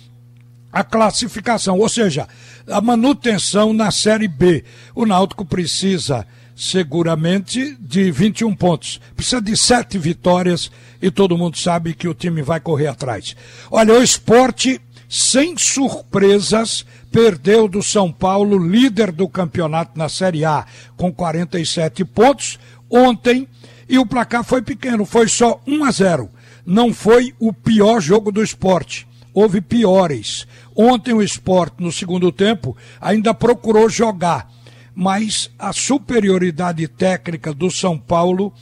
a 0.72 0.84
classificação, 0.84 1.78
ou 1.78 1.88
seja, 1.88 2.28
a 2.68 2.80
manutenção 2.80 3.72
na 3.72 3.90
Série 3.90 4.28
B. 4.28 4.64
O 4.94 5.04
Náutico 5.04 5.44
precisa 5.44 6.24
seguramente 6.60 7.74
de 7.80 8.10
21 8.10 8.54
pontos. 8.54 9.00
Precisa 9.16 9.40
de 9.40 9.56
sete 9.56 9.96
vitórias 9.96 10.70
e 11.00 11.10
todo 11.10 11.38
mundo 11.38 11.56
sabe 11.56 11.94
que 11.94 12.06
o 12.06 12.12
time 12.12 12.42
vai 12.42 12.60
correr 12.60 12.88
atrás. 12.88 13.34
Olha, 13.70 13.94
o 13.94 14.02
esporte, 14.02 14.78
sem 15.08 15.56
surpresas, 15.56 16.84
perdeu 17.10 17.66
do 17.66 17.82
São 17.82 18.12
Paulo, 18.12 18.58
líder 18.58 19.10
do 19.10 19.26
campeonato 19.26 19.98
na 19.98 20.10
Série 20.10 20.44
A, 20.44 20.66
com 20.98 21.10
47 21.10 22.04
pontos 22.04 22.58
ontem. 22.90 23.48
E 23.88 23.98
o 23.98 24.04
placar 24.04 24.44
foi 24.44 24.60
pequeno, 24.60 25.06
foi 25.06 25.28
só 25.28 25.62
1 25.66 25.84
a 25.84 25.90
0. 25.90 26.30
Não 26.66 26.92
foi 26.92 27.34
o 27.40 27.54
pior 27.54 28.02
jogo 28.02 28.30
do 28.30 28.42
esporte. 28.42 29.08
Houve 29.32 29.62
piores. 29.62 30.46
Ontem 30.76 31.14
o 31.14 31.22
esporte, 31.22 31.76
no 31.78 31.90
segundo 31.90 32.30
tempo, 32.30 32.76
ainda 33.00 33.32
procurou 33.32 33.88
jogar 33.88 34.59
mas 34.94 35.50
a 35.58 35.72
superioridade 35.72 36.86
técnica 36.88 37.52
do 37.52 37.70
São 37.70 37.98
Paulo 37.98 38.52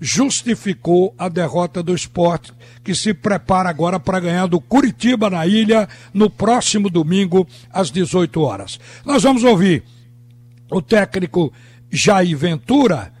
justificou 0.00 1.14
a 1.18 1.28
derrota 1.28 1.82
do 1.82 1.94
esporte, 1.94 2.52
que 2.84 2.94
se 2.94 3.12
prepara 3.12 3.68
agora 3.68 3.98
para 3.98 4.20
ganhar 4.20 4.46
do 4.46 4.60
Curitiba 4.60 5.28
na 5.28 5.46
ilha 5.46 5.88
no 6.14 6.30
próximo 6.30 6.88
domingo, 6.88 7.46
às 7.72 7.90
18 7.90 8.40
horas. 8.40 8.78
Nós 9.04 9.22
vamos 9.22 9.42
ouvir 9.42 9.82
o 10.70 10.80
técnico 10.80 11.52
Jair 11.90 12.36
Ventura, 12.36 13.12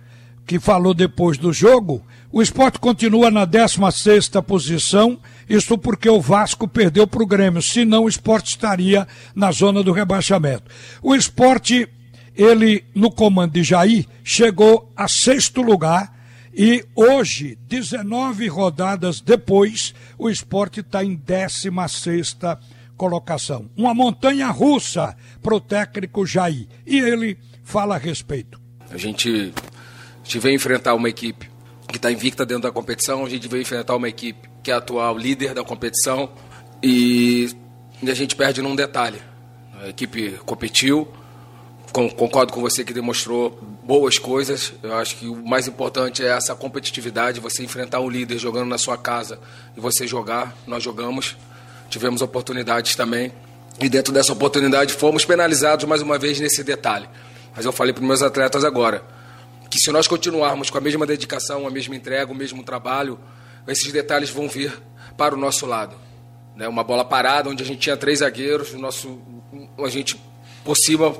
que 0.46 0.58
falou 0.58 0.94
depois 0.94 1.36
do 1.36 1.52
jogo. 1.52 2.02
O 2.30 2.40
esporte 2.40 2.78
continua 2.78 3.30
na 3.30 3.44
16 3.44 4.30
posição, 4.46 5.18
isso 5.48 5.76
porque 5.76 6.08
o 6.08 6.20
Vasco 6.20 6.68
perdeu 6.68 7.06
para 7.06 7.22
o 7.22 7.26
Grêmio, 7.26 7.60
senão 7.60 8.04
o 8.04 8.08
esporte 8.08 8.50
estaria 8.50 9.06
na 9.34 9.50
zona 9.50 9.82
do 9.82 9.92
rebaixamento. 9.92 10.70
O 11.02 11.14
esporte 11.14 11.88
ele, 12.38 12.84
no 12.94 13.10
comando 13.10 13.54
de 13.54 13.64
Jair, 13.64 14.06
chegou 14.22 14.92
a 14.96 15.08
sexto 15.08 15.60
lugar 15.60 16.16
e 16.54 16.84
hoje, 16.94 17.58
19 17.68 18.46
rodadas 18.46 19.20
depois, 19.20 19.92
o 20.16 20.30
esporte 20.30 20.80
está 20.80 21.04
em 21.04 21.16
16 21.16 22.36
colocação. 22.96 23.68
Uma 23.76 23.92
montanha 23.92 24.48
russa 24.48 25.16
para 25.42 25.54
o 25.54 25.60
técnico 25.60 26.24
Jair. 26.24 26.66
E 26.86 26.98
ele 26.98 27.36
fala 27.64 27.96
a 27.96 27.98
respeito. 27.98 28.60
A 28.90 28.96
gente, 28.96 29.52
a 30.20 30.24
gente 30.24 30.38
veio 30.38 30.54
enfrentar 30.54 30.94
uma 30.94 31.08
equipe 31.08 31.50
que 31.88 31.96
está 31.96 32.10
invicta 32.10 32.44
dentro 32.46 32.64
da 32.64 32.72
competição, 32.72 33.24
a 33.24 33.28
gente 33.28 33.48
veio 33.48 33.62
enfrentar 33.62 33.96
uma 33.96 34.08
equipe 34.08 34.48
que 34.62 34.70
é 34.70 34.74
a 34.74 34.78
atual 34.78 35.16
líder 35.16 35.54
da 35.54 35.64
competição 35.64 36.30
e 36.82 37.48
a 38.02 38.14
gente 38.14 38.36
perde 38.36 38.60
num 38.62 38.76
detalhe. 38.76 39.20
A 39.80 39.88
equipe 39.88 40.32
competiu, 40.44 41.08
concordo 41.92 42.52
com 42.52 42.60
você 42.60 42.84
que 42.84 42.92
demonstrou 42.92 43.50
boas 43.82 44.18
coisas. 44.18 44.72
Eu 44.82 44.94
acho 44.96 45.16
que 45.16 45.26
o 45.26 45.36
mais 45.46 45.66
importante 45.66 46.22
é 46.22 46.28
essa 46.28 46.54
competitividade, 46.54 47.40
você 47.40 47.62
enfrentar 47.62 48.00
um 48.00 48.08
líder 48.08 48.38
jogando 48.38 48.68
na 48.68 48.78
sua 48.78 48.96
casa 48.96 49.38
e 49.76 49.80
você 49.80 50.06
jogar. 50.06 50.56
Nós 50.66 50.82
jogamos, 50.82 51.36
tivemos 51.88 52.22
oportunidades 52.22 52.94
também. 52.94 53.32
E 53.80 53.88
dentro 53.88 54.12
dessa 54.12 54.32
oportunidade 54.32 54.92
fomos 54.92 55.24
penalizados 55.24 55.84
mais 55.84 56.02
uma 56.02 56.18
vez 56.18 56.40
nesse 56.40 56.62
detalhe. 56.62 57.08
Mas 57.54 57.64
eu 57.64 57.72
falei 57.72 57.92
para 57.92 58.02
os 58.02 58.08
meus 58.08 58.22
atletas 58.22 58.64
agora 58.64 59.02
que 59.70 59.78
se 59.78 59.90
nós 59.92 60.06
continuarmos 60.06 60.70
com 60.70 60.78
a 60.78 60.80
mesma 60.80 61.06
dedicação, 61.06 61.66
a 61.66 61.70
mesma 61.70 61.94
entrega, 61.94 62.32
o 62.32 62.34
mesmo 62.34 62.62
trabalho, 62.62 63.18
esses 63.66 63.92
detalhes 63.92 64.30
vão 64.30 64.48
vir 64.48 64.72
para 65.16 65.34
o 65.34 65.38
nosso 65.38 65.66
lado. 65.66 65.94
Né? 66.56 66.66
Uma 66.66 66.82
bola 66.82 67.04
parada 67.04 67.50
onde 67.50 67.62
a 67.62 67.66
gente 67.66 67.80
tinha 67.80 67.96
três 67.96 68.20
zagueiros, 68.20 68.72
o 68.72 68.78
nosso, 68.78 69.20
a 69.78 69.88
gente 69.88 70.18
por 70.64 70.76
cima 70.76 71.14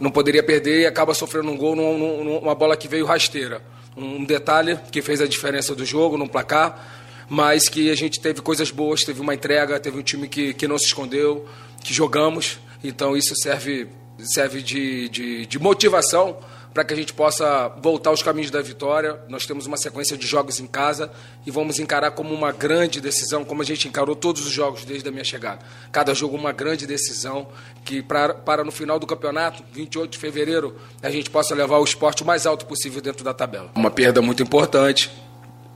não 0.00 0.10
poderia 0.10 0.42
perder 0.42 0.80
e 0.80 0.86
acaba 0.86 1.14
sofrendo 1.14 1.50
um 1.50 1.56
gol 1.56 1.76
numa 1.76 2.54
bola 2.54 2.76
que 2.76 2.88
veio 2.88 3.06
rasteira. 3.06 3.62
Um 3.96 4.24
detalhe 4.24 4.78
que 4.90 5.02
fez 5.02 5.20
a 5.20 5.26
diferença 5.26 5.74
do 5.74 5.84
jogo 5.84 6.16
no 6.16 6.28
placar, 6.28 7.24
mas 7.28 7.68
que 7.68 7.90
a 7.90 7.94
gente 7.94 8.20
teve 8.20 8.40
coisas 8.40 8.70
boas, 8.70 9.04
teve 9.04 9.20
uma 9.20 9.34
entrega, 9.34 9.78
teve 9.78 9.98
um 9.98 10.02
time 10.02 10.28
que, 10.28 10.54
que 10.54 10.66
não 10.66 10.78
se 10.78 10.86
escondeu, 10.86 11.46
que 11.82 11.92
jogamos. 11.92 12.58
Então 12.82 13.16
isso 13.16 13.34
serve, 13.36 13.88
serve 14.18 14.62
de, 14.62 15.08
de, 15.08 15.46
de 15.46 15.58
motivação 15.58 16.36
para 16.72 16.84
que 16.84 16.94
a 16.94 16.96
gente 16.96 17.12
possa 17.12 17.68
voltar 17.80 18.10
aos 18.10 18.22
caminhos 18.22 18.50
da 18.50 18.62
vitória. 18.62 19.20
Nós 19.28 19.46
temos 19.46 19.66
uma 19.66 19.76
sequência 19.76 20.16
de 20.16 20.26
jogos 20.26 20.58
em 20.58 20.66
casa 20.66 21.10
e 21.46 21.50
vamos 21.50 21.78
encarar 21.78 22.12
como 22.12 22.34
uma 22.34 22.50
grande 22.50 23.00
decisão, 23.00 23.44
como 23.44 23.62
a 23.62 23.64
gente 23.64 23.86
encarou 23.86 24.16
todos 24.16 24.46
os 24.46 24.52
jogos 24.52 24.84
desde 24.84 25.08
a 25.08 25.12
minha 25.12 25.24
chegada. 25.24 25.60
Cada 25.90 26.14
jogo 26.14 26.36
uma 26.36 26.52
grande 26.52 26.86
decisão 26.86 27.48
que 27.84 28.02
para, 28.02 28.34
para 28.34 28.64
no 28.64 28.72
final 28.72 28.98
do 28.98 29.06
campeonato, 29.06 29.62
28 29.72 30.10
de 30.10 30.18
fevereiro, 30.18 30.76
a 31.02 31.10
gente 31.10 31.28
possa 31.28 31.54
levar 31.54 31.78
o 31.78 31.84
esporte 31.84 32.22
o 32.22 32.26
mais 32.26 32.46
alto 32.46 32.64
possível 32.66 33.02
dentro 33.02 33.24
da 33.24 33.34
tabela. 33.34 33.70
Uma 33.74 33.90
perda 33.90 34.22
muito 34.22 34.42
importante, 34.42 35.10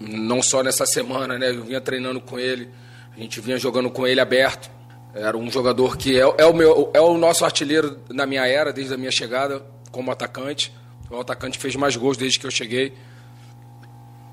não 0.00 0.43
só 0.43 0.62
nessa 0.62 0.87
semana, 0.87 1.38
né? 1.38 1.50
Eu 1.50 1.65
vinha 1.65 1.81
treinando 1.81 2.21
com 2.21 2.38
ele, 2.38 2.71
a 3.15 3.21
gente 3.21 3.41
vinha 3.41 3.59
jogando 3.59 3.91
com 3.91 4.07
ele 4.07 4.21
aberto. 4.21 4.71
Era 5.15 5.37
um 5.37 5.50
jogador 5.50 5.97
que 5.97 6.19
é, 6.19 6.35
é, 6.38 6.45
o, 6.45 6.53
meu, 6.53 6.91
é 6.93 7.00
o 7.00 7.17
nosso 7.17 7.45
artilheiro 7.45 7.99
na 8.11 8.26
minha 8.26 8.47
era, 8.47 8.73
desde 8.73 8.93
a 8.93 8.97
minha 8.99 9.11
chegada 9.11 9.62
como 9.91 10.11
atacante. 10.11 10.73
O 11.10 11.20
atacante 11.20 11.58
fez 11.58 11.76
mais 11.76 11.96
gols 11.96 12.16
desde 12.16 12.38
que 12.38 12.46
eu 12.46 12.50
cheguei. 12.50 12.92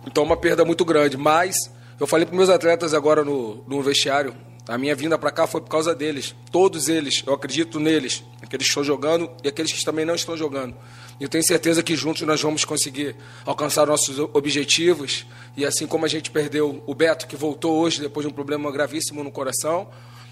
Então, 0.06 0.24
uma 0.24 0.38
perda 0.38 0.66
muito 0.66 0.84
grande. 0.84 1.18
Mas, 1.18 1.56
eu 2.00 2.08
falei 2.08 2.26
para 2.26 2.36
meus 2.36 2.50
atletas 2.50 2.94
agora 2.94 3.24
no, 3.24 3.64
no 3.68 3.82
vestiário: 3.82 4.36
a 4.68 4.78
minha 4.78 4.96
vinda 4.96 5.18
para 5.18 5.30
cá 5.30 5.46
foi 5.46 5.62
por 5.62 5.70
causa 5.70 5.94
deles. 5.94 6.34
Todos 6.52 6.88
eles, 6.88 7.24
eu 7.28 7.34
acredito 7.34 7.80
neles. 7.80 8.24
Aqueles 8.42 8.66
que 8.66 8.72
estão 8.72 8.84
jogando 8.84 9.30
e 9.44 9.48
aqueles 9.48 9.72
que 9.72 9.84
também 9.84 10.06
não 10.06 10.16
estão 10.16 10.38
jogando. 10.38 10.76
Eu 11.20 11.30
tenho 11.30 11.44
certeza 11.46 11.84
que 11.84 11.96
juntos 11.96 12.22
nós 12.24 12.42
vamos 12.42 12.66
conseguir 12.66 13.16
alcançar 13.46 13.86
nossos 13.86 14.18
objetivos. 14.20 15.26
E 15.56 15.66
assim 15.66 15.86
como 15.86 16.06
a 16.06 16.08
gente 16.08 16.32
perdeu 16.32 16.84
o 16.88 16.96
Beto, 16.96 17.28
que 17.28 17.36
voltou 17.36 17.78
hoje 17.78 18.02
depois 18.02 18.26
de 18.26 18.32
um 18.32 18.34
problema 18.34 18.72
gravíssimo 18.72 19.24
no 19.24 19.32
coração, 19.32 19.90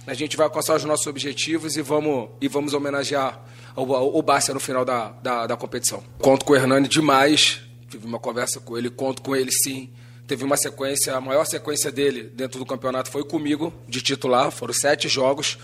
a 0.07 0.13
gente 0.13 0.35
vai 0.35 0.45
alcançar 0.45 0.75
os 0.75 0.83
nossos 0.83 1.05
objetivos 1.07 1.77
e 1.77 1.81
vamos, 1.81 2.29
e 2.41 2.47
vamos 2.47 2.73
homenagear 2.73 3.39
o, 3.75 4.19
o 4.19 4.21
Bárcia 4.21 4.53
no 4.53 4.59
final 4.59 4.83
da, 4.83 5.09
da, 5.23 5.47
da, 5.47 5.57
competição. 5.57 6.03
Conto 6.19 6.45
com 6.45 6.53
o 6.53 6.55
Hernani 6.55 6.87
demais, 6.87 7.61
tive 7.89 8.05
uma 8.05 8.19
conversa 8.19 8.59
com 8.59 8.77
ele, 8.77 8.89
conto 8.89 9.21
com 9.21 9.35
ele 9.35 9.51
sim. 9.51 9.91
Teve 10.27 10.43
uma 10.43 10.55
sequência, 10.55 11.15
a 11.15 11.19
maior 11.19 11.45
sequência 11.45 11.91
dele 11.91 12.23
dentro 12.23 12.57
do 12.57 12.65
campeonato 12.65 13.09
foi 13.09 13.23
comigo, 13.23 13.73
de 13.87 14.01
titular, 14.01 14.49
foram 14.51 14.73
sete 14.73 15.09
jogos. 15.09 15.57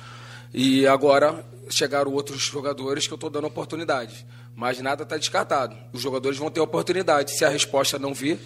E 0.54 0.86
agora 0.88 1.46
chegaram 1.70 2.12
outros 2.12 2.42
jogadores 2.42 3.08
que 3.08 3.14
eu 3.14 3.16
estou 3.16 3.30
dando 3.30 3.48
oportunidade. 3.48 4.26
Mas 4.56 4.80
nada 4.80 5.04
está 5.04 5.18
descartado. 5.18 5.76
Os 5.94 6.02
jogadores 6.02 6.38
vão 6.38 6.50
ter 6.50 6.60
oportunidade. 6.60 7.32
Se 7.32 7.46
a 7.46 7.50
resposta 7.50 8.00
não 8.00 8.14
vir, 8.14 8.40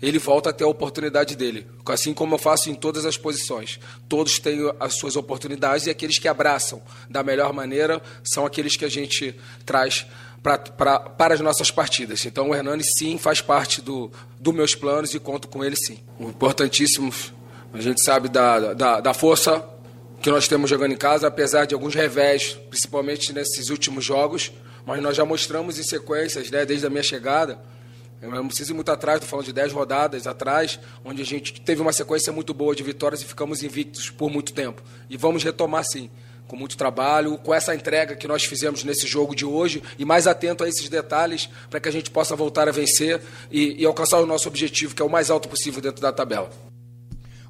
ele 0.00 0.18
volta 0.18 0.50
a 0.50 0.52
ter 0.52 0.64
a 0.64 0.68
oportunidade 0.68 1.36
dele. 1.36 1.66
Assim 1.86 2.12
como 2.12 2.34
eu 2.34 2.38
faço 2.38 2.70
em 2.70 2.74
todas 2.74 3.06
as 3.06 3.16
posições. 3.16 3.80
Todos 4.08 4.38
têm 4.38 4.58
as 4.78 4.94
suas 4.94 5.16
oportunidades 5.16 5.86
e 5.86 5.90
aqueles 5.90 6.18
que 6.18 6.28
abraçam 6.28 6.82
da 7.08 7.22
melhor 7.22 7.52
maneira 7.52 8.02
são 8.22 8.44
aqueles 8.44 8.76
que 8.76 8.84
a 8.84 8.90
gente 8.90 9.34
traz 9.64 10.06
pra, 10.42 10.58
pra, 10.58 11.00
para 11.00 11.34
as 11.34 11.40
nossas 11.40 11.70
partidas. 11.70 12.24
Então 12.24 12.50
o 12.50 12.54
Hernani 12.54 12.84
sim 12.84 13.18
faz 13.18 13.40
parte 13.40 13.80
do, 13.80 14.10
dos 14.38 14.54
meus 14.54 14.74
planos 14.74 15.14
e 15.14 15.18
conto 15.18 15.48
com 15.48 15.64
ele 15.64 15.76
sim. 15.76 15.98
O 16.18 16.28
importantíssimo, 16.28 17.12
a 17.72 17.80
gente 17.80 18.02
sabe 18.04 18.28
da, 18.28 18.74
da, 18.74 19.00
da 19.00 19.14
força 19.14 19.64
que 20.22 20.30
nós 20.30 20.48
temos 20.48 20.70
jogando 20.70 20.92
em 20.92 20.96
casa, 20.96 21.26
apesar 21.26 21.66
de 21.66 21.74
alguns 21.74 21.94
revés, 21.94 22.58
principalmente 22.70 23.32
nesses 23.32 23.70
últimos 23.70 24.04
jogos, 24.04 24.52
mas 24.84 25.02
nós 25.02 25.16
já 25.16 25.24
mostramos 25.24 25.78
em 25.78 25.82
sequências, 25.82 26.50
né, 26.50 26.64
desde 26.64 26.86
a 26.86 26.90
minha 26.90 27.02
chegada. 27.02 27.58
Não 28.20 28.46
preciso 28.48 28.72
ir 28.72 28.74
muito 28.74 28.90
atrás, 28.90 29.16
estou 29.16 29.28
falando 29.28 29.46
de 29.46 29.52
10 29.52 29.72
rodadas 29.72 30.26
atrás, 30.26 30.80
onde 31.04 31.20
a 31.20 31.24
gente 31.24 31.60
teve 31.60 31.82
uma 31.82 31.92
sequência 31.92 32.32
muito 32.32 32.54
boa 32.54 32.74
de 32.74 32.82
vitórias 32.82 33.20
e 33.20 33.24
ficamos 33.24 33.62
invictos 33.62 34.10
por 34.10 34.30
muito 34.30 34.52
tempo. 34.52 34.82
E 35.08 35.16
vamos 35.16 35.44
retomar 35.44 35.84
sim 35.84 36.10
com 36.46 36.56
muito 36.56 36.76
trabalho, 36.76 37.36
com 37.38 37.52
essa 37.52 37.74
entrega 37.74 38.14
que 38.14 38.28
nós 38.28 38.44
fizemos 38.44 38.84
nesse 38.84 39.06
jogo 39.06 39.34
de 39.34 39.44
hoje 39.44 39.82
e 39.98 40.04
mais 40.04 40.26
atento 40.26 40.62
a 40.62 40.68
esses 40.68 40.88
detalhes 40.88 41.48
para 41.68 41.80
que 41.80 41.88
a 41.88 41.92
gente 41.92 42.10
possa 42.10 42.36
voltar 42.36 42.68
a 42.68 42.72
vencer 42.72 43.20
e, 43.50 43.82
e, 43.82 43.84
alcançar 43.84 44.20
o 44.20 44.26
nosso 44.26 44.48
objetivo, 44.48 44.94
que 44.94 45.02
é 45.02 45.04
o 45.04 45.10
mais 45.10 45.30
alto 45.30 45.48
possível 45.48 45.80
dentro 45.82 46.00
da 46.00 46.12
tabela. 46.12 46.50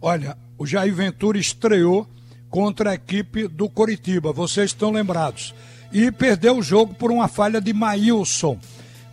Olha, 0.00 0.36
o 0.58 0.66
Jair 0.66 0.94
Ventura 0.94 1.38
estreou 1.38 2.06
contra 2.48 2.90
a 2.90 2.94
equipe 2.94 3.48
do 3.48 3.68
Coritiba, 3.68 4.32
vocês 4.32 4.70
estão 4.70 4.90
lembrados. 4.90 5.54
E 5.92 6.10
perdeu 6.10 6.56
o 6.56 6.62
jogo 6.62 6.94
por 6.94 7.10
uma 7.10 7.28
falha 7.28 7.60
de 7.60 7.72
Maílson. 7.72 8.58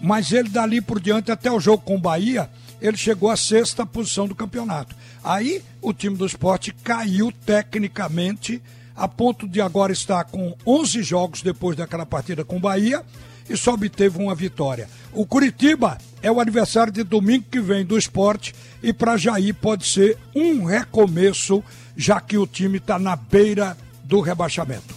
Mas 0.03 0.33
ele 0.33 0.50
dali 0.50 0.81
por 0.81 1.00
diante, 1.00 1.31
até 1.31 1.50
o 1.50 1.62
jogo 1.62 1.81
com 1.81 1.95
o 1.95 2.01
Bahia, 2.01 2.50
ele 2.81 2.98
chegou 2.98 3.29
à 3.29 3.38
sexta 3.38 3.86
posição 3.86 4.27
do 4.27 4.36
campeonato. 4.36 4.93
Aí 5.24 5.63
o 5.81 5.93
time 5.93 6.17
do 6.17 6.25
esporte 6.25 6.75
caiu 6.83 7.31
tecnicamente 7.31 8.62
a 8.93 9.07
ponto 9.07 9.48
de 9.48 9.62
agora 9.62 9.93
estar 9.93 10.25
com 10.25 10.53
11 10.67 11.01
jogos 11.01 11.41
depois 11.41 11.77
daquela 11.77 12.05
partida 12.05 12.43
com 12.43 12.57
o 12.57 12.60
Bahia 12.60 13.01
e 13.50 13.55
só 13.55 13.75
obteve 13.75 14.22
uma 14.22 14.36
vitória. 14.36 14.89
O 15.13 15.25
Curitiba 15.25 15.98
é 16.22 16.29
o 16.29 16.41
adversário 16.41 16.91
de 16.91 17.03
domingo 17.05 17.45
que 17.50 17.62
vem 17.62 17.86
do 17.86 17.98
esporte 17.98 18.53
e 18.83 18.91
para 18.91 19.15
Jair 19.15 19.55
pode 19.55 19.86
ser 19.86 20.17
um 20.36 20.65
recomeço, 20.65 21.63
já 21.95 22.19
que 22.19 22.38
o 22.38 22.45
time 22.45 22.77
está 22.77 23.00
na 23.00 23.15
beira 23.15 23.77
do 24.03 24.19
rebaixamento. 24.19 24.93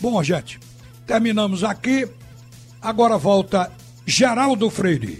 Bom, 0.00 0.22
gente, 0.22 0.58
terminamos 1.06 1.62
aqui. 1.62 2.08
Agora 2.80 3.18
volta 3.18 3.70
Geraldo 4.08 4.70
Freire. 4.70 5.16